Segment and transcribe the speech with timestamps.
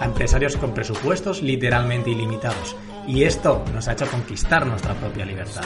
[0.00, 2.76] a empresarios con presupuestos literalmente ilimitados
[3.06, 5.64] y esto nos ha hecho conquistar nuestra propia libertad.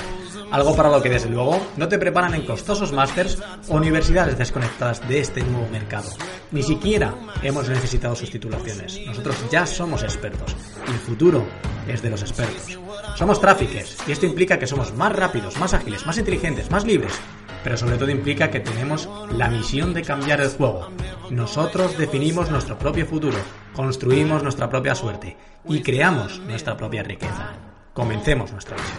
[0.51, 3.39] Algo para lo que desde luego no te preparan en costosos másters
[3.69, 6.11] o universidades desconectadas de este nuevo mercado.
[6.51, 9.01] Ni siquiera hemos necesitado sus titulaciones.
[9.07, 11.47] Nosotros ya somos expertos y el futuro
[11.87, 12.79] es de los expertos.
[13.17, 17.13] Somos traffickers y esto implica que somos más rápidos, más ágiles, más inteligentes, más libres
[17.63, 20.89] pero sobre todo implica que tenemos la misión de cambiar el juego.
[21.31, 23.39] Nosotros definimos nuestro propio futuro,
[23.73, 27.53] construimos nuestra propia suerte y creamos nuestra propia riqueza.
[27.93, 28.99] Comencemos nuestra misión.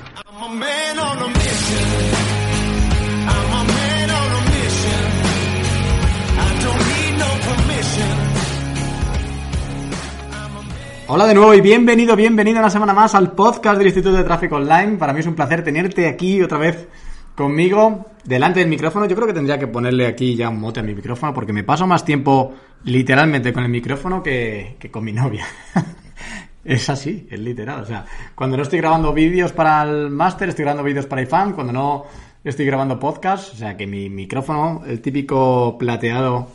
[11.07, 14.55] Hola de nuevo y bienvenido, bienvenido una semana más al podcast del Instituto de Tráfico
[14.55, 14.95] Online.
[14.95, 16.87] Para mí es un placer tenerte aquí otra vez
[17.35, 19.05] conmigo delante del micrófono.
[19.05, 21.63] Yo creo que tendría que ponerle aquí ya un mote a mi micrófono porque me
[21.63, 25.45] paso más tiempo literalmente con el micrófono que, con mi novia.
[26.65, 27.81] es así, es literal.
[27.81, 31.53] O sea, cuando no estoy grabando vídeos para el máster, estoy grabando vídeos para iFan.
[31.53, 32.05] Cuando no
[32.43, 36.49] estoy grabando podcast, o sea que mi micrófono, el típico plateado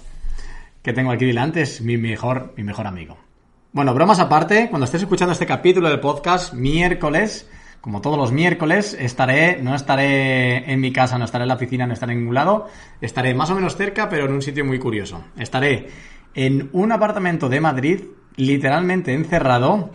[0.83, 3.17] que tengo aquí delante, es mi mejor, mi mejor amigo.
[3.73, 7.47] Bueno, bromas aparte, cuando estés escuchando este capítulo del podcast, miércoles,
[7.81, 11.87] como todos los miércoles, estaré, no estaré en mi casa, no estaré en la oficina,
[11.87, 12.67] no estaré en ningún lado,
[13.01, 15.25] estaré más o menos cerca, pero en un sitio muy curioso.
[15.37, 15.89] Estaré
[16.35, 18.01] en un apartamento de Madrid,
[18.37, 19.91] literalmente encerrado,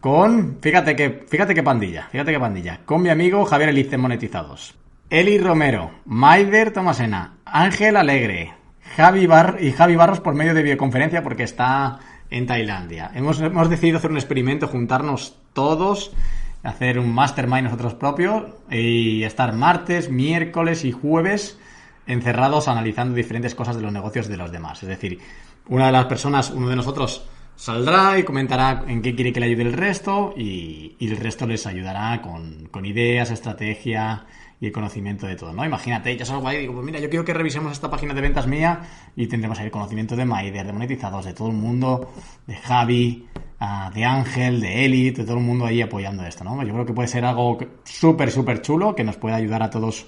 [0.00, 4.74] con, fíjate que, fíjate qué pandilla, fíjate qué pandilla, con mi amigo Javier Elice Monetizados,
[5.10, 8.54] Eli Romero, Maider Tomasena, Ángel Alegre,
[8.96, 11.98] Javi Bar y Javi Barros por medio de videoconferencia porque está
[12.30, 13.10] en Tailandia.
[13.14, 16.12] Hemos, hemos decidido hacer un experimento, juntarnos todos
[16.62, 21.58] hacer un mastermind nosotros propios y estar martes, miércoles y jueves
[22.06, 24.82] encerrados analizando diferentes cosas de los negocios de los demás.
[24.82, 25.20] Es decir,
[25.68, 27.24] una de las personas, uno de nosotros
[27.60, 31.66] saldrá y comentará en qué quiere que le ayude el resto y, el resto les
[31.66, 34.24] ayudará con, con ideas, estrategia,
[34.62, 35.64] y conocimiento de todo, ¿no?
[35.64, 38.20] Imagínate, yo salgo ahí y digo, pues mira, yo quiero que revisemos esta página de
[38.20, 38.80] ventas mía
[39.16, 42.12] y tendremos ahí el conocimiento de Maider, de monetizados, de todo el mundo,
[42.46, 43.26] de Javi,
[43.58, 46.62] ah, de Ángel, de Elite, de todo el mundo ahí apoyando esto, ¿no?
[46.62, 50.06] Yo creo que puede ser algo súper, súper chulo, que nos puede ayudar a todos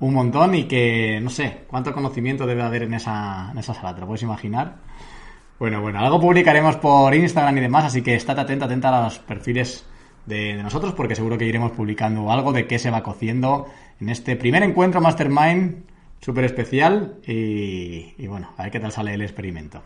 [0.00, 3.94] un montón y que, no sé, cuánto conocimiento debe haber en esa, en esa sala,
[3.94, 4.76] ¿te lo puedes imaginar?
[5.58, 9.18] Bueno, bueno, algo publicaremos por Instagram y demás, así que estate atenta, atenta a los
[9.20, 9.86] perfiles
[10.26, 13.66] de, nosotros porque seguro que iremos publicando algo de qué se va cociendo
[13.98, 15.84] en este primer encuentro Mastermind
[16.20, 19.82] súper especial y, bueno, a ver qué tal sale el experimento.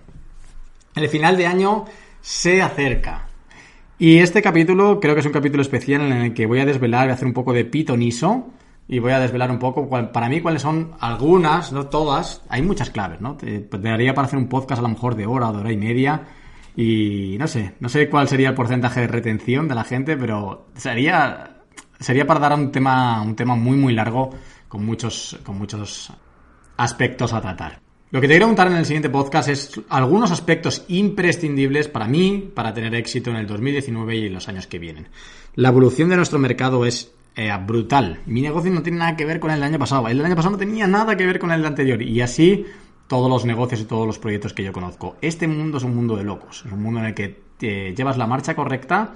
[0.97, 1.85] El final de año
[2.21, 3.29] se acerca.
[3.97, 7.05] Y este capítulo creo que es un capítulo especial en el que voy a desvelar,
[7.05, 8.49] voy a hacer un poco de pitoniso
[8.93, 12.91] y voy a desvelar un poco para mí cuáles son algunas, no todas, hay muchas
[12.91, 13.37] claves, ¿no?
[13.37, 16.23] Te daría para hacer un podcast a lo mejor de hora de hora y media
[16.75, 20.67] y no sé, no sé cuál sería el porcentaje de retención de la gente, pero
[20.75, 21.59] sería,
[22.01, 24.31] sería para dar un tema, un tema muy, muy largo
[24.67, 26.12] con muchos, con muchos
[26.77, 27.90] aspectos a tratar.
[28.12, 32.50] Lo que te quiero contar en el siguiente podcast es algunos aspectos imprescindibles para mí
[32.53, 35.06] para tener éxito en el 2019 y en los años que vienen.
[35.54, 38.19] La evolución de nuestro mercado es eh, brutal.
[38.26, 40.09] Mi negocio no tiene nada que ver con el año pasado.
[40.09, 42.03] El año pasado no tenía nada que ver con el anterior.
[42.03, 42.66] Y así
[43.06, 45.16] todos los negocios y todos los proyectos que yo conozco.
[45.21, 48.19] Este mundo es un mundo de locos, es un mundo en el que te llevas
[48.19, 49.15] la marcha correcta,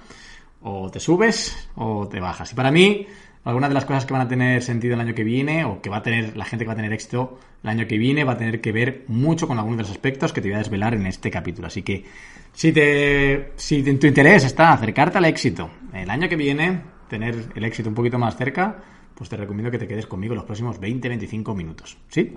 [0.63, 2.53] o te subes o te bajas.
[2.53, 3.09] Y para mí,
[3.45, 5.91] algunas de las cosas que van a tener sentido el año que viene, o que
[5.91, 8.33] va a tener la gente que va a tener éxito el año que viene, va
[8.33, 10.95] a tener que ver mucho con algunos de los aspectos que te voy a desvelar
[10.95, 11.69] en este capítulo.
[11.69, 12.05] Así que,
[12.53, 17.65] si te, si tu interés está acercarte al éxito el año que viene, tener el
[17.65, 18.79] éxito un poquito más cerca,
[19.15, 21.99] pues te recomiendo que te quedes conmigo los próximos 20-25 minutos.
[22.09, 22.35] ¿Sí?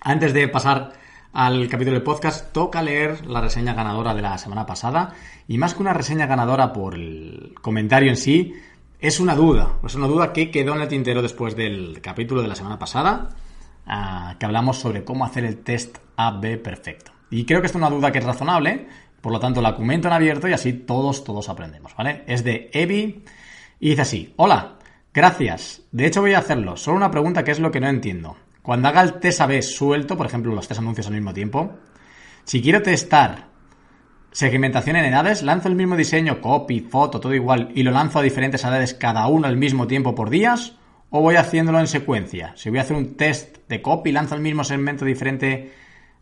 [0.00, 0.92] Antes de pasar
[1.32, 5.14] al capítulo del podcast, toca leer la reseña ganadora de la semana pasada.
[5.48, 8.54] Y más que una reseña ganadora por el comentario en sí,
[9.02, 9.80] es una duda.
[9.84, 13.30] Es una duda que quedó en el tintero después del capítulo de la semana pasada,
[13.84, 17.10] ah, que hablamos sobre cómo hacer el test AB perfecto.
[17.28, 18.86] Y creo que es una duda que es razonable,
[19.20, 22.22] por lo tanto la comento en abierto y así todos, todos aprendemos, ¿vale?
[22.28, 23.24] Es de Evi
[23.80, 24.78] y dice así, hola,
[25.12, 25.82] gracias.
[25.90, 26.76] De hecho voy a hacerlo.
[26.76, 28.36] Solo una pregunta que es lo que no entiendo.
[28.62, 31.72] Cuando haga el test AB suelto, por ejemplo, los tres anuncios al mismo tiempo,
[32.44, 33.48] si quiero testar
[34.32, 38.22] segmentación en edades, lanzo el mismo diseño, copy, foto, todo igual, y lo lanzo a
[38.22, 40.74] diferentes edades cada uno al mismo tiempo por días,
[41.10, 42.54] o voy haciéndolo en secuencia.
[42.56, 45.72] Si voy a hacer un test de copy, lanzo el mismo segmento diferente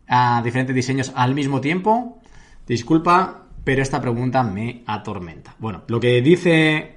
[0.09, 2.19] a diferentes diseños al mismo tiempo.
[2.67, 5.55] Disculpa, pero esta pregunta me atormenta.
[5.61, 6.97] Bueno, lo que dice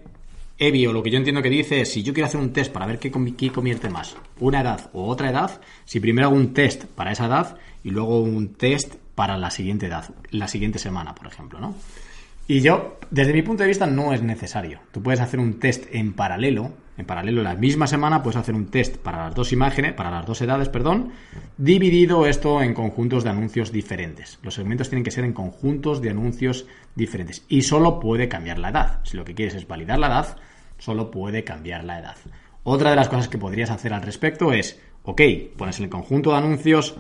[0.58, 2.74] Evi, o lo que yo entiendo que dice es, si yo quiero hacer un test
[2.74, 6.54] para ver qué, qué convierte más, una edad o otra edad, si primero hago un
[6.54, 11.14] test para esa edad y luego un test para la siguiente edad, la siguiente semana,
[11.16, 11.76] por ejemplo, ¿no?
[12.46, 14.80] Y yo, desde mi punto de vista, no es necesario.
[14.92, 18.68] Tú puedes hacer un test en paralelo, en paralelo la misma semana puedes hacer un
[18.68, 21.14] test para las dos imágenes, para las dos edades, perdón,
[21.58, 24.40] dividido esto en conjuntos de anuncios diferentes.
[24.44, 28.70] Los segmentos tienen que ser en conjuntos de anuncios diferentes y solo puede cambiar la
[28.70, 29.00] edad.
[29.06, 30.38] Si lo que quieres es validar la edad,
[30.78, 32.18] solo puede cambiar la edad.
[32.64, 35.22] Otra de las cosas que podrías hacer al respecto es, ok,
[35.58, 36.96] pones el conjunto de anuncios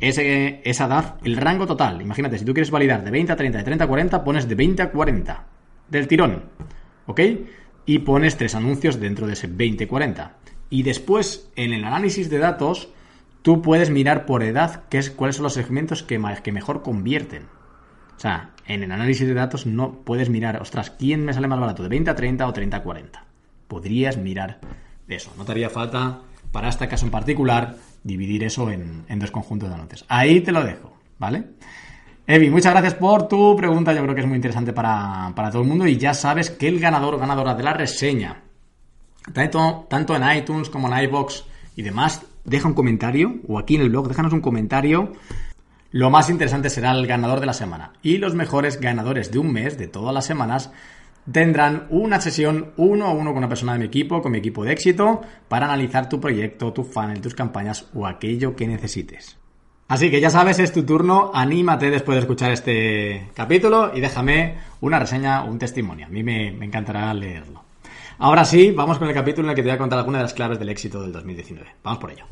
[0.00, 2.00] ese, esa edad, el rango total.
[2.02, 4.54] Imagínate, si tú quieres validar de 20 a 30, de 30 a 40, pones de
[4.54, 5.46] 20 a 40
[5.88, 6.44] del tirón.
[7.06, 7.20] ¿Ok?
[7.86, 10.32] Y pones tres anuncios dentro de ese 20-40.
[10.70, 12.88] Y después, en el análisis de datos,
[13.42, 17.44] tú puedes mirar por edad qué es, cuáles son los segmentos que, que mejor convierten.
[18.16, 21.58] O sea, en el análisis de datos no puedes mirar, ostras, ¿quién me sale más
[21.58, 21.82] barato?
[21.82, 23.24] ¿De 20 a 30 o 30 a 40?
[23.66, 24.60] Podrías mirar
[25.08, 25.32] eso.
[25.36, 26.20] No te haría falta,
[26.52, 30.04] para este caso en particular, dividir eso en, dos conjuntos de anuncios.
[30.08, 31.44] Ahí te lo dejo, ¿vale?
[32.26, 33.92] Evi, muchas gracias por tu pregunta.
[33.92, 35.86] Yo creo que es muy interesante para, todo el mundo.
[35.86, 38.42] Y ya sabes que el ganador o ganadora de la reseña,
[39.32, 41.44] tanto, tanto en iTunes como en iBox
[41.76, 45.12] y demás, deja un comentario o aquí en el blog, déjanos un comentario.
[45.92, 47.92] Lo más interesante será el ganador de la semana.
[48.00, 50.70] Y los mejores ganadores de un mes, de todas las semanas,
[51.30, 54.64] tendrán una sesión uno a uno con una persona de mi equipo, con mi equipo
[54.64, 59.40] de éxito, para analizar tu proyecto, tu funnel, tus campañas o aquello que necesites.
[59.90, 64.54] Así que ya sabes, es tu turno, anímate después de escuchar este capítulo y déjame
[64.80, 66.06] una reseña o un testimonio.
[66.06, 67.64] A mí me, encantará leerlo.
[68.18, 70.24] Ahora sí, vamos con el capítulo en el que te voy a contar algunas de
[70.24, 71.68] las claves del éxito del 2019.
[71.82, 72.26] Vamos por ello.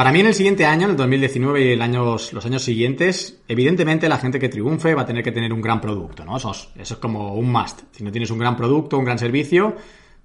[0.00, 4.16] Para mí en el siguiente año, en el 2019 y los años siguientes, evidentemente la
[4.16, 6.38] gente que triunfe va a tener que tener un gran producto, ¿no?
[6.38, 7.82] Eso es, como un must.
[7.92, 9.76] Si no tienes un gran producto, un gran servicio,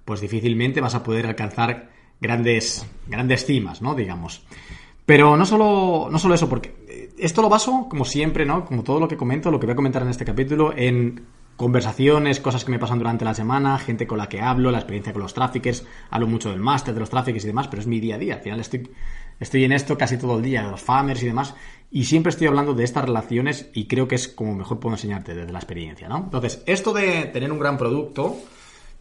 [0.02, 3.94] pues difícilmente vas a poder alcanzar grandes, grandes cimas, ¿no?
[3.94, 4.46] Digamos.
[5.04, 8.64] Pero no solo, no solo eso, porque esto lo baso, como siempre, ¿no?
[8.64, 11.20] Como todo lo que comento, lo que voy a comentar en este capítulo, en
[11.56, 15.12] conversaciones, cosas que me pasan durante la semana, gente con la que hablo, la experiencia
[15.12, 17.98] con los tráficos, hablo mucho del máster, de los tráficos y demás, pero es mi
[17.98, 18.34] día a día.
[18.34, 18.90] Al final estoy
[19.38, 21.54] Estoy en esto casi todo el día, los farmers y demás,
[21.90, 25.34] y siempre estoy hablando de estas relaciones y creo que es como mejor puedo enseñarte
[25.34, 26.18] desde la experiencia, ¿no?
[26.18, 28.36] Entonces, esto de tener un gran producto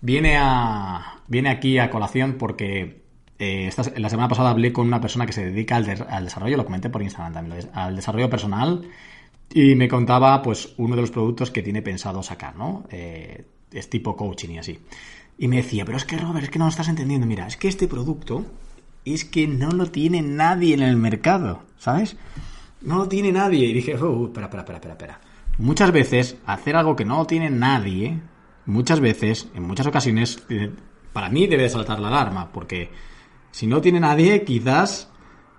[0.02, 3.04] viene, a, viene aquí a colación porque
[3.40, 6.90] eh, la semana pasada hablé con una persona que se dedica al, desarrollo, lo comenté
[6.90, 8.88] por Instagram también, al desarrollo personal,
[9.54, 12.86] y me contaba pues uno de los productos que tiene pensado sacar, ¿no?
[12.92, 14.80] Eh, es tipo coaching y así.
[15.38, 17.28] Y me decía, pero es que Robert, es que no lo estás entendiendo.
[17.28, 18.46] Mira, es que este producto
[19.06, 22.18] es que no lo tiene nadie en el mercado, ¿sabes?
[22.82, 23.66] No lo tiene nadie.
[23.68, 25.22] Y dije, oh, espera, espera, espera, espera,
[25.58, 28.20] Muchas veces, hacer algo que no lo tiene nadie,
[28.66, 30.72] muchas veces, en muchas ocasiones, eh,
[31.14, 32.90] para mí debe saltar la alarma, porque
[33.52, 35.10] si no tiene nadie, quizás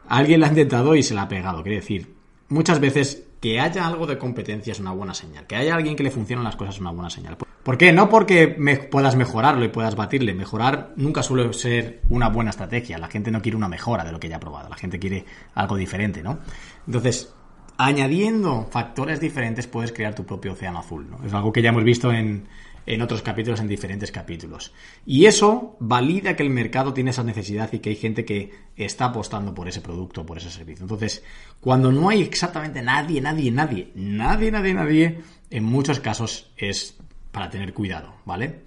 [0.08, 1.62] alguien la ha intentado y se la ha pegado.
[1.62, 2.14] Quiere decir,
[2.48, 5.46] muchas veces que haya algo de competencia es una buena señal.
[5.46, 7.36] Que haya alguien que le funcionen las cosas es una buena señal.
[7.36, 7.92] ¿Por qué?
[7.92, 8.48] No porque
[8.90, 10.34] puedas mejorarlo y puedas batirle.
[10.34, 12.98] Mejorar nunca suele ser una buena estrategia.
[12.98, 14.68] La gente no quiere una mejora de lo que ya ha probado.
[14.68, 16.40] La gente quiere algo diferente, ¿no?
[16.88, 17.32] Entonces,
[17.78, 21.24] añadiendo factores diferentes puedes crear tu propio océano azul, ¿no?
[21.24, 22.48] Es algo que ya hemos visto en,
[22.86, 24.72] en otros capítulos, en diferentes capítulos.
[25.04, 29.06] Y eso valida que el mercado tiene esa necesidad y que hay gente que está
[29.06, 30.84] apostando por ese producto, por ese servicio.
[30.84, 31.24] Entonces,
[31.60, 35.18] cuando no hay exactamente nadie, nadie, nadie, nadie, nadie, nadie,
[35.50, 36.96] en muchos casos es
[37.32, 38.60] para tener cuidado, ¿vale?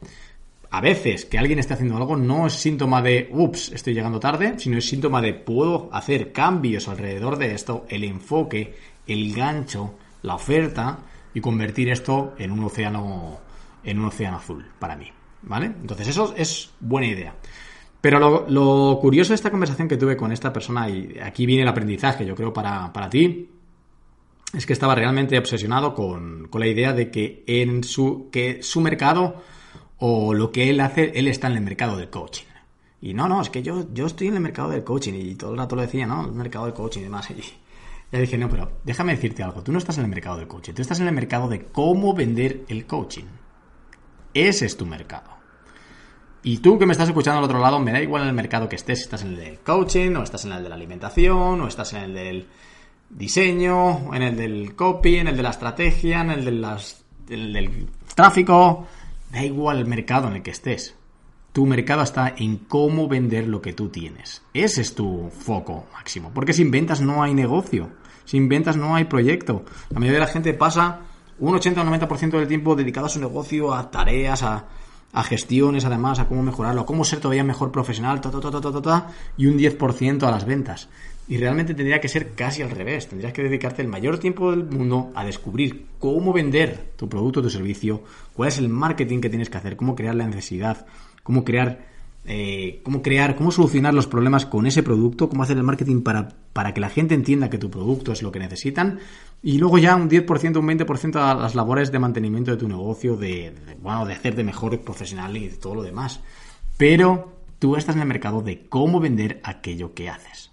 [0.72, 4.54] A veces que alguien esté haciendo algo no es síntoma de, ups, estoy llegando tarde,
[4.58, 8.76] sino es síntoma de, puedo hacer cambios alrededor de esto, el enfoque,
[9.08, 11.00] el gancho, la oferta
[11.34, 13.40] y convertir esto en un océano,
[13.84, 15.08] en un océano azul para mí,
[15.44, 15.68] ¿vale?
[15.68, 17.36] Entonces eso es buena idea.
[18.02, 21.68] Pero lo, curioso de esta conversación que tuve con esta persona, y aquí viene el
[21.68, 23.50] aprendizaje, yo creo, para, para ti,
[24.54, 29.44] es que estaba realmente obsesionado con, la idea de que en su, que su mercado
[29.98, 32.46] o lo que él hace, él está en el mercado del coaching.
[33.02, 35.52] Y no, no, es que yo, yo estoy en el mercado del coaching y todo
[35.52, 36.26] el rato lo decía, ¿no?
[36.26, 37.30] El mercado del coaching y demás.
[37.32, 37.36] Y
[38.12, 40.74] ya dije, no, pero déjame decirte algo, tú no estás en el mercado del coaching,
[40.74, 43.26] tú estás en el mercado de cómo vender el coaching.
[44.34, 45.40] Ese es tu mercado.
[46.42, 48.78] Y tú que me estás escuchando al otro lado, me da igual el mercado que
[48.78, 51.68] estés, si estás en el del coaching, o estás en el de la alimentación, o
[51.68, 52.48] estás en el del
[53.10, 56.86] diseño, en el del copy, en el de la estrategia, en el, de
[57.28, 58.88] del tráfico,
[59.32, 60.96] da igual el mercado en el que estés.
[61.52, 64.44] Tu mercado está en cómo vender lo que tú tienes.
[64.54, 66.32] Ese es tu foco máximo.
[66.34, 67.90] Porque sin ventas no hay negocio.
[68.24, 69.66] Sin ventas no hay proyecto.
[69.90, 71.02] La mayoría de la gente pasa
[71.40, 74.66] un 80 o 90% del tiempo dedicado a su negocio, a tareas, a,
[75.14, 78.62] a gestiones, además, a cómo mejorarlo, a cómo ser todavía mejor profesional, ta, ta, ta,
[78.62, 80.90] ta, ta, y un 10% a las ventas.
[81.28, 83.08] Y realmente tendría que ser casi al revés.
[83.08, 87.44] Tendrías que dedicarte el mayor tiempo del mundo a descubrir cómo vender tu producto o
[87.44, 88.04] tu servicio,
[88.34, 90.88] cuál es el marketing que tienes que hacer, cómo crear la necesidad,
[91.22, 91.86] cómo crear,
[92.26, 96.30] eh, cómo crear, cómo solucionar los problemas con ese producto, cómo hacer el marketing para,
[96.54, 99.00] para que la gente entienda que tu producto es lo que necesitan.
[99.42, 103.16] Y luego ya un 10%, un 20% a las labores de mantenimiento de tu negocio,
[103.16, 106.22] de, de, bueno, de hacerte mejor profesional y de todo lo demás.
[106.78, 110.52] Pero tú estás en el mercado de cómo vender aquello que haces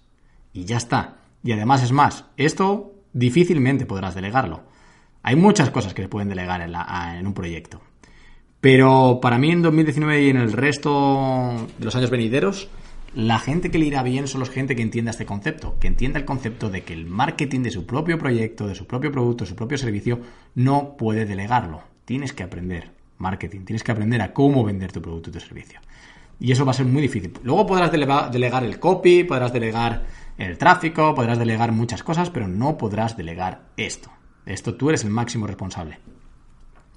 [0.53, 1.17] y ya está.
[1.43, 4.63] Y además es más, esto difícilmente podrás delegarlo.
[5.23, 7.81] Hay muchas cosas que se pueden delegar en, un proyecto.
[8.69, 12.67] Pero para mí en 2019 y en el resto de los años venideros,
[13.15, 16.19] la gente que le irá bien son los gente que entienda este concepto, que entienda
[16.19, 19.49] el concepto de que el marketing de su propio proyecto, de su propio producto, de
[19.51, 20.19] su propio servicio,
[20.53, 21.83] no puede delegarlo.
[22.03, 25.79] Tienes que aprender marketing, tienes que aprender a cómo vender tu producto y tu servicio.
[26.37, 27.31] Y eso va a ser muy difícil.
[27.43, 30.03] Luego podrás delegar el copy, podrás delegar
[30.37, 34.11] el tráfico, podrás delegar muchas cosas, pero no podrás delegar esto.
[34.45, 35.99] esto tú eres el máximo responsable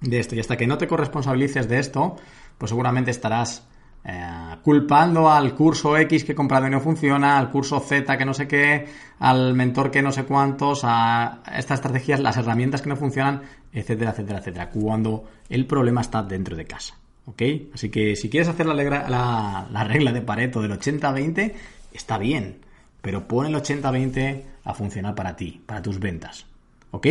[0.01, 0.35] de esto.
[0.35, 2.17] Y hasta que no te corresponsabilices de esto,
[2.59, 3.67] pues seguramente estarás
[4.05, 8.25] eh, culpando al curso X que he comprado y no funciona, al curso Z que
[8.25, 8.87] no sé qué,
[9.19, 13.43] al mentor que no sé cuántos, a estas estrategias, las herramientas que no funcionan,
[13.73, 16.95] etcétera, etcétera, etcétera, cuando el problema está dentro de casa.
[17.27, 17.43] ¿Ok?
[17.75, 21.53] Así que si quieres hacer la, la, la regla de Pareto del 80-20,
[21.93, 26.47] está bien pero pon el 80-20 a funcionar para ti, para tus ventas.
[26.91, 27.07] ¿Ok?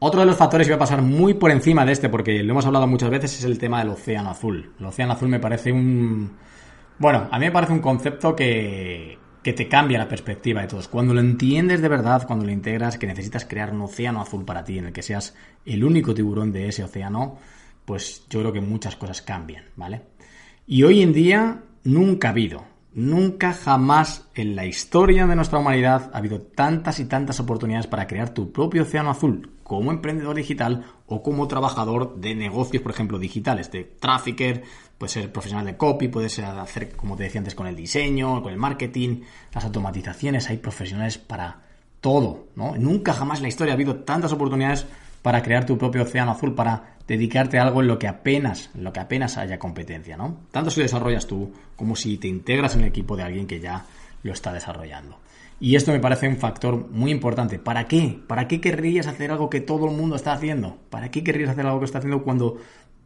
[0.00, 2.52] Otro de los factores que va a pasar muy por encima de este, porque lo
[2.52, 4.72] hemos hablado muchas veces, es el tema del océano azul.
[4.78, 6.36] El océano azul me parece un...
[6.98, 10.86] Bueno, a mí me parece un concepto que, que te cambia la perspectiva de todos.
[10.86, 14.62] Cuando lo entiendes de verdad, cuando lo integras, que necesitas crear un océano azul para
[14.62, 17.36] ti, en el que seas el único tiburón de ese océano,
[17.84, 20.02] pues yo creo que muchas cosas cambian, ¿vale?
[20.66, 22.64] Y hoy en día nunca ha habido
[22.98, 28.06] Nunca jamás en la historia de nuestra humanidad ha habido tantas y tantas oportunidades para
[28.06, 33.18] crear tu propio océano azul como emprendedor digital o como trabajador de negocios, por ejemplo,
[33.18, 34.64] digitales, de trafficker,
[34.96, 38.42] puede ser profesional de copy, puede ser hacer, como te decía antes, con el diseño,
[38.42, 39.20] con el marketing,
[39.54, 41.60] las automatizaciones, hay profesionales para
[42.00, 42.76] todo, ¿no?
[42.76, 44.86] Nunca jamás en la historia ha habido tantas oportunidades
[45.20, 48.84] para crear tu propio océano azul, para dedicarte a algo en lo que apenas, en
[48.84, 50.38] lo que apenas haya competencia, ¿no?
[50.50, 53.84] Tanto si desarrollas tú como si te integras en el equipo de alguien que ya
[54.22, 55.18] lo está desarrollando.
[55.60, 57.58] Y esto me parece un factor muy importante.
[57.58, 58.20] ¿Para qué?
[58.26, 60.76] ¿Para qué querrías hacer algo que todo el mundo está haciendo?
[60.88, 62.58] ¿Para qué querrías hacer algo que está haciendo cuando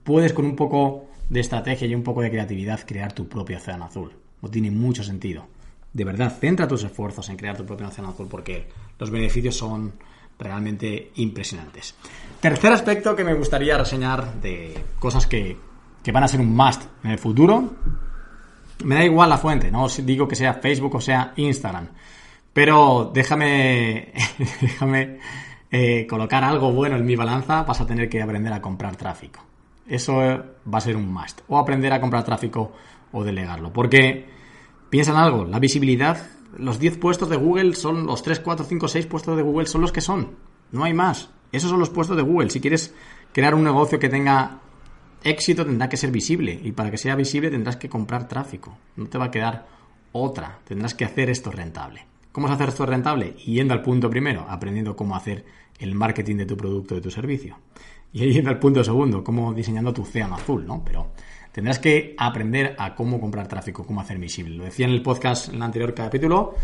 [0.04, 3.86] puedes con un poco de estrategia y un poco de creatividad crear tu propio océano
[3.86, 4.12] azul?
[4.42, 5.46] No tiene mucho sentido.
[5.92, 8.68] De verdad, centra tus esfuerzos en crear tu propio océano azul porque
[8.98, 9.92] los beneficios son
[10.38, 11.94] realmente impresionantes.
[12.40, 15.56] Tercer aspecto que me gustaría reseñar de cosas que,
[16.12, 17.74] van a ser un must en el futuro.
[18.84, 21.88] Me da igual la fuente, no os digo que sea Facebook o sea Instagram.
[22.52, 24.12] Pero déjame,
[24.60, 25.18] déjame
[25.70, 29.40] eh, colocar algo bueno en mi balanza, vas a tener que aprender a comprar tráfico.
[29.86, 31.40] Eso va a ser un must.
[31.48, 32.72] O aprender a comprar tráfico
[33.12, 33.72] o delegarlo.
[33.72, 34.26] Porque
[34.90, 36.18] piensa en algo, la visibilidad
[36.58, 39.80] los 10 puestos de Google son los 3, 4, 5, 6 puestos de Google son
[39.80, 40.36] los que son.
[40.70, 41.30] No hay más.
[41.50, 42.50] Esos son los puestos de Google.
[42.50, 42.94] Si quieres
[43.32, 44.60] crear un negocio que tenga
[45.24, 46.58] éxito, tendrá que ser visible.
[46.62, 48.76] Y para que sea visible tendrás que comprar tráfico.
[48.96, 49.66] No te va a quedar
[50.12, 50.58] otra.
[50.64, 52.06] Tendrás que hacer esto rentable.
[52.32, 53.34] ¿Cómo es hacer esto rentable?
[53.34, 55.44] Yendo al punto primero, aprendiendo cómo hacer
[55.78, 57.58] el marketing de tu producto, de tu servicio.
[58.12, 60.82] Y yendo al punto segundo, cómo diseñando tu océano azul, ¿no?
[60.84, 61.12] Pero
[61.52, 64.56] Tendrás que aprender a cómo comprar tráfico, cómo hacer visible.
[64.56, 66.54] Lo decía en el podcast, en el anterior capítulo,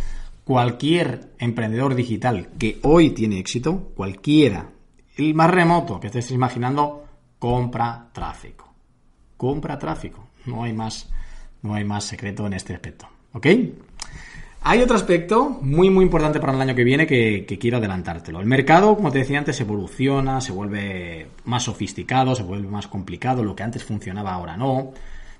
[0.44, 4.70] cualquier emprendedor digital que hoy tiene éxito, cualquiera,
[5.16, 7.04] el más remoto que estés imaginando,
[7.38, 8.72] compra tráfico.
[9.37, 10.28] Compra tráfico.
[10.46, 11.10] No hay más,
[11.60, 13.06] no hay más secreto en este aspecto.
[13.34, 13.46] ¿Ok?
[14.70, 18.38] Hay otro aspecto muy muy importante para el año que viene que, quiero adelantártelo.
[18.38, 23.42] El mercado, como te decía antes, evoluciona, se vuelve más sofisticado, se vuelve más complicado,
[23.42, 24.92] lo que antes funcionaba ahora no.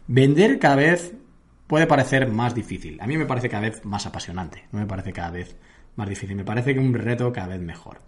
[0.07, 1.13] Vender cada vez
[1.67, 2.99] puede parecer más difícil.
[3.03, 5.57] A mí me parece cada vez más apasionante, no me parece cada vez
[5.97, 7.99] más difícil, me parece que un reto cada vez mejor.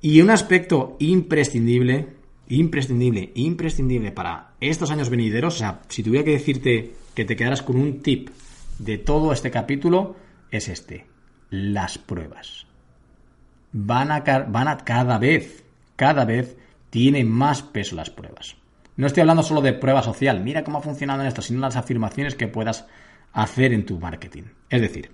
[0.00, 2.08] Y un aspecto imprescindible,
[2.48, 7.62] imprescindible, imprescindible para estos años venideros, o sea, si tuviera que decirte que te quedaras
[7.62, 8.30] con un tip
[8.80, 10.16] de todo este capítulo,
[10.50, 11.06] es este.
[11.50, 12.66] Las pruebas.
[13.72, 15.64] Van a, van a cada vez,
[15.96, 16.56] cada vez
[16.90, 18.56] tienen más peso las pruebas.
[18.96, 22.34] No estoy hablando solo de prueba social, mira cómo ha funcionado esto, sino las afirmaciones
[22.34, 22.86] que puedas
[23.32, 24.42] hacer en tu marketing.
[24.68, 25.10] Es decir,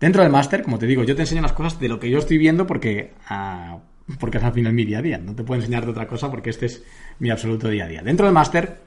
[0.00, 2.18] dentro del máster, como te digo, yo te enseño las cosas de lo que yo
[2.18, 3.78] estoy viendo porque, ah,
[4.18, 5.18] porque es al final mi día a día.
[5.18, 6.82] No te puedo enseñar de otra cosa porque este es
[7.18, 8.02] mi absoluto día a día.
[8.02, 8.80] Dentro del máster,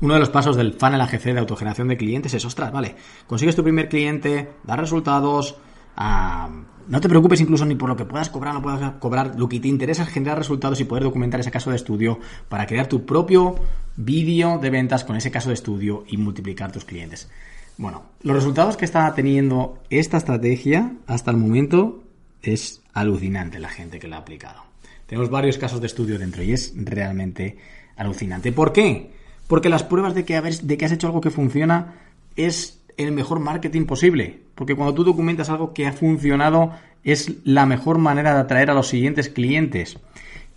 [0.00, 2.96] uno de los pasos del funnel AGC de autogeneración de clientes es, ostras, vale,
[3.26, 5.56] consigues tu primer cliente, da resultados,
[5.96, 6.48] ah,
[6.88, 9.60] no te preocupes incluso ni por lo que puedas cobrar no puedas cobrar, lo que
[9.60, 12.18] te interesa es generar resultados y poder documentar ese caso de estudio
[12.48, 13.54] para crear tu propio
[13.96, 17.28] vídeo de ventas con ese caso de estudio y multiplicar tus clientes.
[17.78, 22.02] Bueno, los resultados que está teniendo esta estrategia hasta el momento
[22.42, 24.62] es alucinante la gente que la ha aplicado.
[25.06, 27.58] Tenemos varios casos de estudio dentro y es realmente
[27.96, 28.52] alucinante.
[28.52, 29.21] ¿Por qué?
[29.52, 30.40] Porque las pruebas de que,
[30.78, 31.96] que has hecho algo que funciona
[32.36, 34.40] es el mejor marketing posible.
[34.54, 36.72] Porque cuando tú documentas algo que ha funcionado
[37.04, 39.98] es la mejor manera de atraer a los siguientes clientes.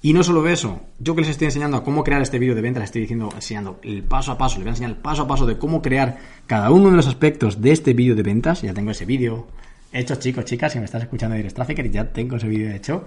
[0.02, 2.62] Y no solo eso, yo que les estoy enseñando a cómo crear este vídeo de
[2.62, 5.24] venta, les estoy diciendo, enseñando el paso a paso, les voy a enseñar el paso
[5.24, 8.62] a paso de cómo crear cada uno de los aspectos de este vídeo de ventas.
[8.62, 9.46] Ya tengo ese vídeo
[9.92, 13.04] hecho, chicos, chicas, si me estás escuchando de Trafficker, ya tengo ese vídeo hecho.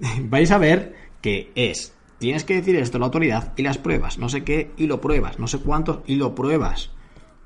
[0.22, 4.28] Vais a ver que es, tienes que decir esto, la autoridad y las pruebas, no
[4.28, 6.92] sé qué, y lo pruebas, no sé cuántos, y lo pruebas.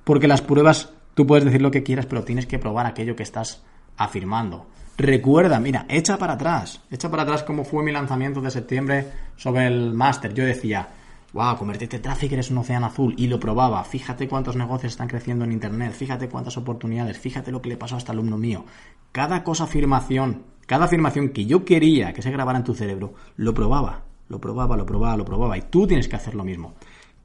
[0.04, 3.22] Porque las pruebas, tú puedes decir lo que quieras, pero tienes que probar aquello que
[3.22, 3.62] estás
[3.96, 4.66] afirmando.
[4.98, 9.06] Recuerda, mira, echa para atrás, echa para atrás cómo fue mi lanzamiento de septiembre
[9.36, 10.34] sobre el máster.
[10.34, 10.86] Yo decía,
[11.32, 13.82] wow, convertirte en Trafficker es un océano azul y lo probaba.
[13.82, 17.94] Fíjate cuántos negocios están creciendo en Internet, fíjate cuántas oportunidades, fíjate lo que le pasó
[17.94, 18.66] a este alumno mío.
[19.10, 23.54] Cada cosa afirmación, cada afirmación que yo quería que se grabara en tu cerebro, lo
[23.54, 25.58] probaba, lo probaba, lo probaba, lo probaba.
[25.58, 26.74] Y tú tienes que hacer lo mismo.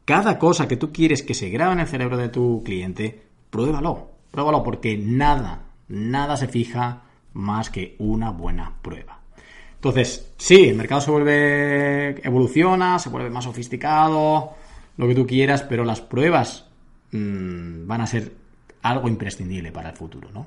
[0.05, 4.09] Cada cosa que tú quieres que se grabe en el cerebro de tu cliente, pruébalo,
[4.31, 7.03] pruébalo porque nada, nada se fija
[7.33, 9.19] más que una buena prueba.
[9.75, 14.51] Entonces, sí, el mercado se vuelve, evoluciona, se vuelve más sofisticado,
[14.97, 16.67] lo que tú quieras, pero las pruebas
[17.11, 18.31] mm, van a ser
[18.83, 20.45] algo imprescindible para el futuro, ¿no?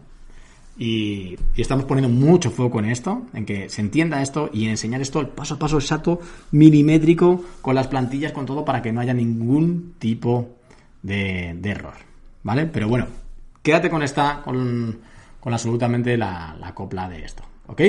[0.76, 5.00] Y, estamos poniendo mucho foco en esto, en que se entienda esto y en enseñar
[5.00, 9.00] esto el paso a paso exacto, milimétrico, con las plantillas, con todo, para que no
[9.00, 10.50] haya ningún tipo
[11.02, 11.94] de, de error,
[12.42, 12.66] ¿vale?
[12.66, 13.06] Pero bueno,
[13.62, 14.98] quédate con esta, con,
[15.44, 17.42] con absolutamente la, copla de esto.
[17.66, 17.82] ¿Ok?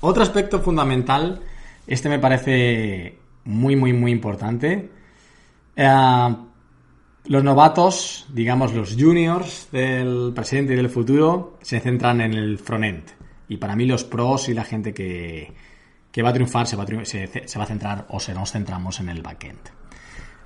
[0.00, 1.40] Otro aspecto fundamental,
[1.86, 4.90] este me parece muy, muy, muy importante.
[5.76, 6.36] Eh,
[7.26, 13.04] los novatos, digamos los juniors del presente y del futuro, se centran en el frontend.
[13.48, 15.52] Y para mí los pros y la gente que,
[16.22, 19.70] va a triunfar se va a, centrar o se nos centramos en el backend.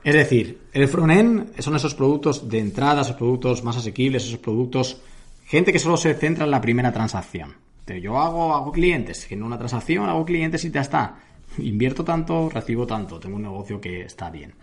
[0.02, 5.00] Es decir, el frontend son esos productos de entrada, esos productos más asequibles, esos productos
[5.46, 7.54] Gente que solo se centra en la primera transacción.
[8.00, 11.16] Yo hago, hago clientes, en una transacción hago clientes y ya está.
[11.58, 14.54] Invierto tanto, recibo tanto, tengo un negocio que está bien.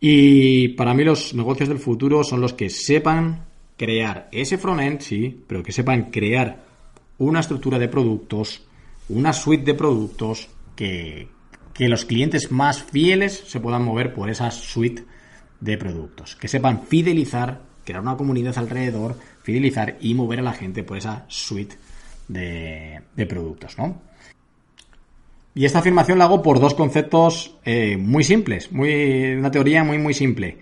[0.00, 5.44] Y para mí los negocios del futuro son los que sepan crear ese frontend, sí,
[5.46, 6.64] pero que sepan crear
[7.18, 8.62] una estructura de productos,
[9.08, 11.28] una suite de productos que,
[11.74, 15.04] que los clientes más fieles se puedan mover por esa suite
[15.60, 16.36] de productos.
[16.36, 21.24] Que sepan fidelizar, crear una comunidad alrededor, fidelizar y mover a la gente por esa
[21.28, 21.76] suite
[22.28, 24.00] de, productos, ¿no?
[25.58, 29.98] Y esta afirmación la hago por dos conceptos eh, muy simples, muy, una teoría muy,
[29.98, 30.56] muy simple.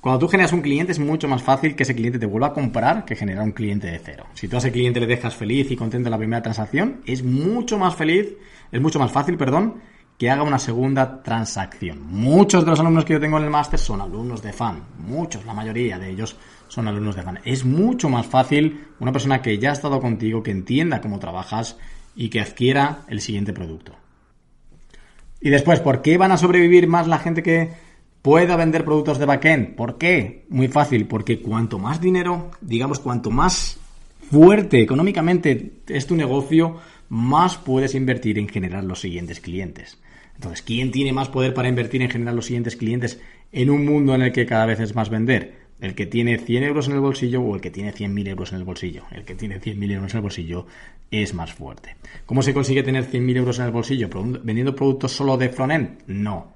[0.00, 2.52] Cuando tú generas un cliente es mucho más fácil que ese cliente te vuelva a
[2.52, 4.26] comprar que generar un cliente de cero.
[4.34, 7.22] Si tú a ese cliente le dejas feliz y contento en la primera transacción, es
[7.22, 8.34] mucho más feliz,
[8.72, 9.74] es mucho más fácil, perdón,
[10.18, 12.04] que haga una segunda transacción.
[12.04, 15.44] Muchos de los alumnos que yo tengo en el máster son alumnos de fan, muchos,
[15.44, 17.38] la mayoría de ellos son alumnos de FAN.
[17.44, 21.76] Es mucho más fácil una persona que ya ha estado contigo, que entienda cómo trabajas
[22.16, 23.94] y que adquiera el siguiente producto.
[25.44, 27.68] Y después, ¿por qué van a sobrevivir más la gente que
[28.22, 29.74] pueda vender productos de backend?
[29.74, 30.46] ¿Por qué?
[30.48, 33.76] Muy fácil, porque cuanto más dinero, digamos, cuanto más
[34.30, 36.78] fuerte económicamente es tu negocio,
[37.10, 39.98] más puedes invertir en generar los siguientes clientes.
[40.34, 43.20] Entonces, ¿quién tiene más poder para invertir en generar los siguientes clientes
[43.52, 45.63] en un mundo en el que cada vez es más vender?
[45.80, 48.58] El que tiene 100 euros en el bolsillo o el que tiene 100.000 euros en
[48.58, 49.04] el bolsillo.
[49.10, 50.66] El que tiene 100.000 euros en el bolsillo
[51.10, 51.96] es más fuerte.
[52.26, 54.08] ¿Cómo se consigue tener 100.000 euros en el bolsillo?
[54.42, 56.02] ¿Vendiendo productos solo de frontend?
[56.06, 56.52] No.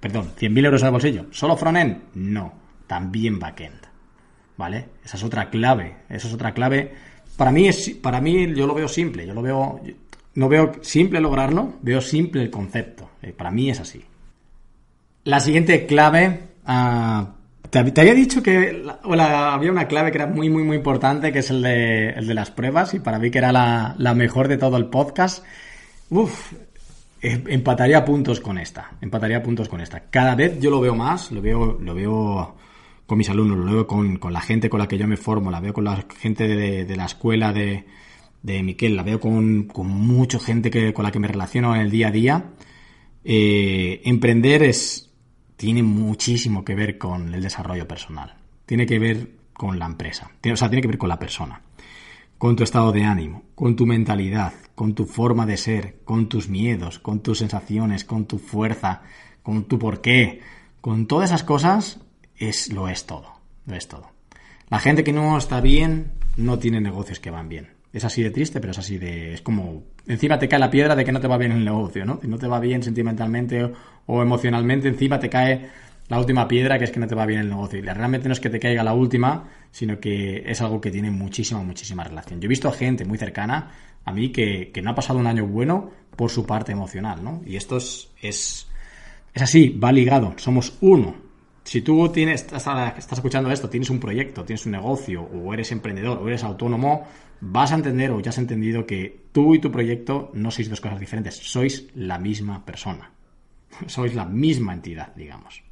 [0.00, 1.26] Perdón, 100.000 euros en el bolsillo.
[1.30, 2.14] ¿Solo frontend?
[2.14, 2.52] No.
[2.86, 3.80] También backend.
[4.56, 4.86] ¿Vale?
[5.04, 5.96] Esa es otra clave.
[6.08, 6.92] Esa es otra clave.
[7.36, 9.26] Para mí, es, para mí yo lo veo simple.
[9.26, 9.80] Yo lo veo...
[10.34, 13.10] no veo simple lograrlo, veo simple el concepto.
[13.20, 14.04] Eh, para mí es así.
[15.24, 17.24] La siguiente clave, uh,
[17.82, 21.50] te, había dicho que había una clave que era muy, muy, muy importante, que es
[21.50, 24.76] el de, el de las pruebas, y para mí que era la, mejor de todo
[24.76, 25.44] el podcast.
[26.10, 26.52] Uf,
[27.20, 30.00] eh, empataría puntos con esta, empataría puntos con esta.
[30.10, 32.54] Cada vez yo lo veo más, lo veo, lo veo
[33.06, 35.50] con mis alumnos, lo veo con, con la gente con la que yo me formo,
[35.50, 37.84] la veo con la gente de, de la escuela de,
[38.44, 41.80] de Miquel, la veo con, con mucha gente que, con la que me relaciono en
[41.80, 42.44] el día a día.
[43.24, 45.10] Eh, emprender es,
[45.56, 48.34] tiene muchísimo que ver con el desarrollo personal.
[48.66, 50.30] Tiene que ver con la empresa.
[50.52, 51.60] o sea, tiene que ver con la persona.
[52.38, 56.48] Con tu estado de ánimo, con tu mentalidad, con tu forma de ser, con tus
[56.48, 59.02] miedos, con tus sensaciones, con tu fuerza,
[59.42, 60.40] con tu porqué.
[60.80, 62.00] Con todas esas cosas
[62.36, 63.34] es, lo es todo.
[63.66, 64.10] Lo es todo.
[64.68, 68.32] La gente que no está bien no tiene negocios que van bien es así de
[68.32, 69.34] triste, pero es así de.
[69.34, 69.84] Es como.
[70.06, 72.18] Encima te cae la piedra de que no te va bien el negocio, ¿no?
[72.20, 73.72] Si no te va bien sentimentalmente
[74.06, 75.70] o, emocionalmente, encima te cae
[76.08, 77.78] la última piedra que es que no te va bien el negocio.
[77.78, 81.10] Y realmente no es que te caiga la última, sino que es algo que tiene
[81.12, 82.40] muchísima, muchísima relación.
[82.40, 83.70] Yo he visto a gente muy cercana
[84.04, 87.42] a mí que, que no ha pasado un año bueno por su parte emocional, ¿no?
[87.46, 88.66] Y esto es, es,
[89.32, 90.34] es así, va ligado.
[90.36, 91.23] Somos uno
[91.64, 92.66] si tú tienes, estás,
[92.98, 97.08] estás, escuchando esto, tienes un proyecto, tienes un negocio, o eres emprendedor, o eres autónomo,
[97.40, 100.80] vas a entender o ya has entendido que tú y tu proyecto no sois dos
[100.80, 103.10] cosas diferentes, sois la misma persona.
[103.88, 105.64] Sois la misma entidad, digamos.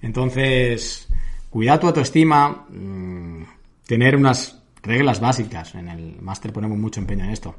[0.00, 1.08] Entonces,
[1.50, 3.42] cuidar tu autoestima, mm,
[3.84, 5.74] tener unas reglas básicas.
[5.74, 7.56] En el máster ponemos mucho empeño en esto.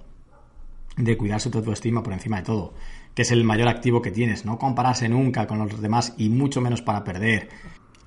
[0.95, 2.73] De cuidarse tu autoestima por encima de todo
[3.15, 6.61] que es el mayor activo que tienes, no compararse nunca con los demás y mucho
[6.61, 7.49] menos para perder.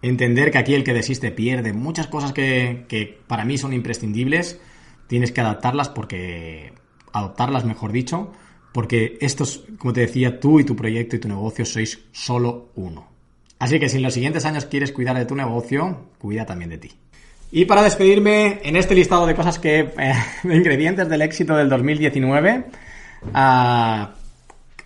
[0.03, 1.73] Entender que aquí el que desiste pierde.
[1.73, 4.61] Muchas cosas que, para mí son imprescindibles,
[5.07, 6.73] tienes que adaptarlas porque...
[7.13, 8.33] adoptarlas, mejor dicho,
[8.73, 13.09] porque estos, como te decía, tú y tu proyecto y tu negocio sois solo uno.
[13.59, 16.79] Así que si en los siguientes años quieres cuidar de tu negocio, cuida también de
[16.79, 16.93] ti.
[17.51, 19.91] Y para despedirme, en este listado de cosas que...
[20.43, 22.67] De ingredientes del éxito del 2019,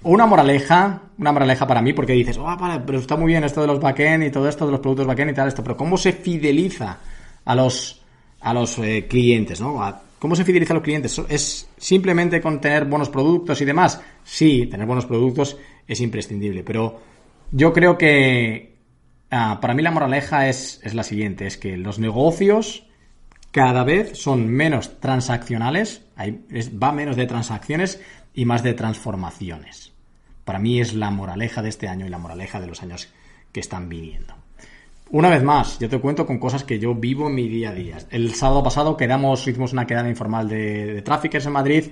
[0.03, 3.61] una moraleja, una moraleja para mí, porque dices, oh, vale, pero está muy bien esto
[3.61, 5.97] de los backend y todo esto de los productos backend y tal, esto, pero ¿cómo
[5.97, 6.99] se fideliza
[7.45, 8.03] a los,
[8.41, 9.81] a los eh, clientes, ¿no?
[10.19, 11.21] ¿Cómo se fideliza a los clientes?
[11.29, 14.01] ¿Es simplemente con tener buenos productos y demás?
[14.25, 17.01] Sí, tener buenos productos es imprescindible, pero
[17.53, 18.77] yo creo que
[19.31, 22.87] ah, para mí la moraleja es, es la siguiente, es que los negocios
[23.51, 26.45] cada vez son menos transaccionales, hay,
[26.81, 28.01] va menos de transacciones
[28.35, 29.90] y más de transformaciones.
[30.51, 33.09] Para mí es la moraleja de este año y la moraleja de los años
[33.53, 34.35] que están viniendo.
[35.11, 37.73] Una vez más, yo te cuento con cosas que yo vivo en mi día a
[37.73, 37.99] día.
[38.11, 41.85] El sábado pasado quedamos, hicimos una quedada informal de, de traffickers en Madrid,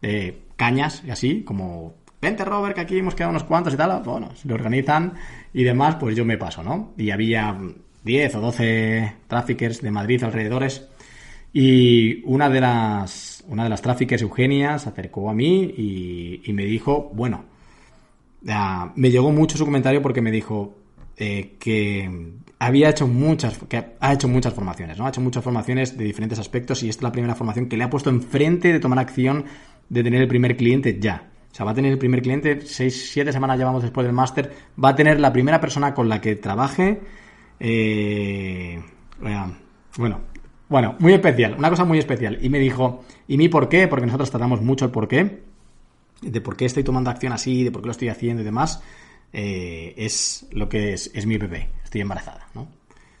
[0.00, 4.00] de cañas y así, como vente Robert, que aquí hemos quedado unos cuantos y tal.
[4.04, 5.14] Bueno, si lo organizan
[5.52, 6.92] y demás, pues yo me paso, ¿no?
[6.96, 7.58] Y había
[8.04, 10.86] 10 o 12 traffickers de Madrid alrededores
[11.58, 15.62] y una de las, una de las traffickers, Eugenia, se acercó a mí
[16.44, 17.46] y, me dijo, bueno,
[18.94, 20.76] me llegó mucho su comentario porque me dijo
[21.16, 25.06] eh, que había hecho muchas, que ha hecho muchas formaciones, ¿no?
[25.06, 27.84] Ha hecho muchas formaciones de diferentes aspectos y esta es la primera formación que le
[27.84, 29.44] ha puesto enfrente de tomar acción
[29.88, 31.30] de tener el primer cliente ya.
[31.50, 34.52] O sea, va a tener el primer cliente, seis, siete semanas llevamos después del máster,
[34.82, 37.00] va a tener la primera persona con la que trabaje.
[37.58, 38.78] Eh,
[39.96, 40.20] bueno,
[40.68, 42.38] bueno, muy especial, una cosa muy especial.
[42.42, 43.88] Y me dijo, ¿y mi por qué?
[43.88, 45.44] Porque nosotros tratamos mucho el por qué,
[46.20, 48.82] de por qué estoy tomando acción así, de por qué lo estoy haciendo y demás.
[49.32, 52.68] Eh, es lo que es, es mi bebé, estoy embarazada, ¿no?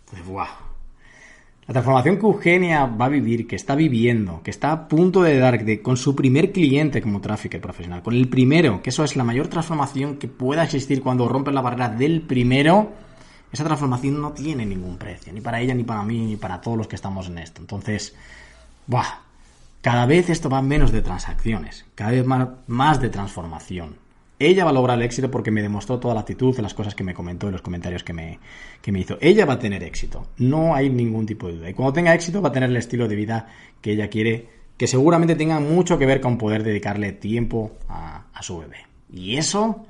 [0.00, 0.46] Entonces, ¡guau!
[1.66, 5.36] La transformación que Eugenia va a vivir, que está viviendo, que está a punto de
[5.36, 9.16] dar de, con su primer cliente como trafficker profesional, con el primero, que eso es
[9.16, 12.92] la mayor transformación que pueda existir cuando rompes la barrera del primero,
[13.50, 16.78] esa transformación no tiene ningún precio, ni para ella, ni para mí, ni para todos
[16.78, 17.60] los que estamos en esto.
[17.60, 18.14] Entonces,
[18.86, 19.25] ¡buah!
[19.80, 23.96] Cada vez esto va menos de transacciones, cada vez más, más de transformación.
[24.38, 26.94] Ella va a lograr el éxito porque me demostró toda la actitud de las cosas
[26.94, 28.38] que me comentó y los comentarios que me,
[28.82, 29.16] que me hizo.
[29.20, 31.70] Ella va a tener éxito, no hay ningún tipo de duda.
[31.70, 33.46] Y cuando tenga éxito va a tener el estilo de vida
[33.80, 38.42] que ella quiere, que seguramente tenga mucho que ver con poder dedicarle tiempo a, a
[38.42, 38.84] su bebé.
[39.10, 39.86] Y eso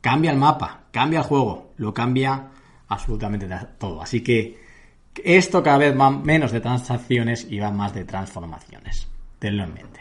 [0.00, 2.48] cambia el mapa, cambia el juego, lo cambia
[2.86, 4.02] absolutamente todo.
[4.02, 4.58] Así que
[5.24, 9.08] esto cada vez va menos de transacciones y va más de transformaciones.
[9.40, 10.00] Tenlo en mente.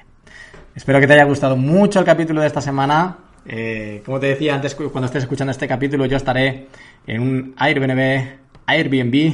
[0.75, 3.17] Espero que te haya gustado mucho el capítulo de esta semana.
[3.45, 6.67] Eh, como te decía antes, cuando estés escuchando este capítulo, yo estaré
[7.07, 9.33] en un Airbnb, Airbnb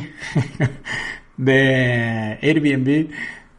[1.37, 3.09] de Airbnb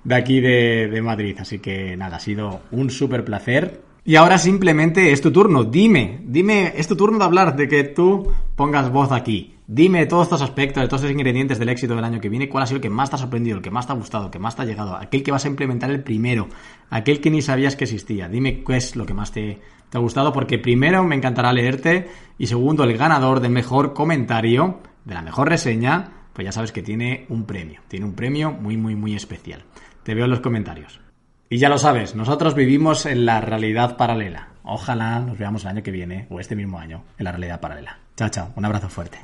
[0.04, 1.36] de aquí de, de Madrid.
[1.40, 5.64] Así que nada, ha sido un súper placer Y ahora simplemente es tu turno.
[5.64, 9.56] Dime, dime, es tu turno de hablar, de que tú pongas voz aquí.
[9.66, 12.66] Dime todos estos aspectos, todos estos ingredientes del éxito del año que viene, cuál ha
[12.68, 14.38] sido el que más te ha sorprendido, el que más te ha gustado, el que
[14.38, 16.46] más te ha llegado, aquel que vas a implementar el primero,
[16.88, 18.28] aquel que ni sabías que existía.
[18.28, 22.08] Dime qué es lo que más te, te ha gustado, porque primero me encantará leerte
[22.38, 26.82] y segundo, el ganador del mejor comentario, de la mejor reseña, pues ya sabes que
[26.82, 29.64] tiene un premio, tiene un premio muy, muy, muy especial.
[30.04, 31.05] Te veo en los comentarios.
[31.48, 34.48] Y ya lo sabes, nosotros vivimos en la realidad paralela.
[34.64, 37.98] Ojalá nos veamos el año que viene o este mismo año en la realidad paralela.
[38.16, 38.52] Chao, chao.
[38.56, 39.18] Un abrazo fuerte.